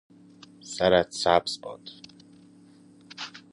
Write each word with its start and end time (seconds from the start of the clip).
سرت 0.61 1.11
سبز 1.13 1.61
باد 1.61 1.81